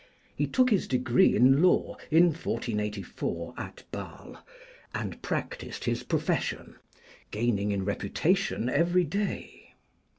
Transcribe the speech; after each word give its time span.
He 0.35 0.47
took 0.47 0.71
his 0.71 0.87
degree 0.87 1.35
in 1.35 1.61
law 1.61 1.95
in 2.09 2.29
1484 2.29 3.53
at 3.55 3.83
Basle, 3.91 4.39
and 4.95 5.21
practiced 5.21 5.83
his 5.83 6.01
profession, 6.01 6.77
gaining 7.29 7.71
in 7.71 7.85
reputation 7.85 8.67
every 8.67 9.03
day. 9.03 9.75